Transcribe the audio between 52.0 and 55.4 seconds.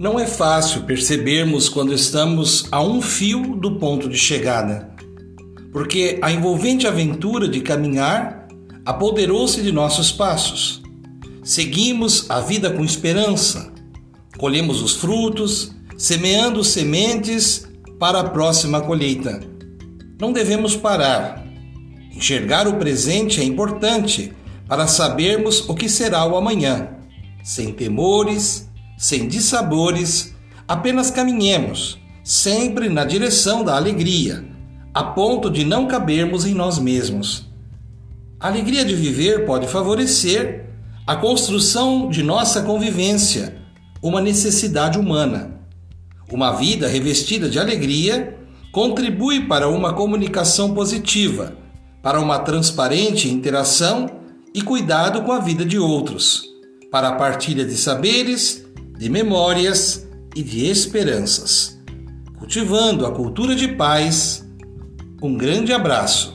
para uma transparente interação e cuidado com a